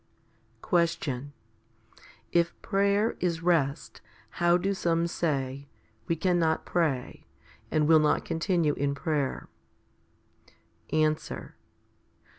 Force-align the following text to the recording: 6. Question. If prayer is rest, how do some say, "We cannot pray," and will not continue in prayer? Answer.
6. 0.61 0.61
Question. 0.63 1.31
If 2.31 2.59
prayer 2.63 3.15
is 3.19 3.43
rest, 3.43 4.01
how 4.41 4.57
do 4.57 4.73
some 4.73 5.05
say, 5.05 5.67
"We 6.07 6.15
cannot 6.15 6.65
pray," 6.65 7.27
and 7.69 7.87
will 7.87 7.99
not 7.99 8.25
continue 8.25 8.73
in 8.73 8.95
prayer? 8.95 9.47
Answer. 10.91 11.55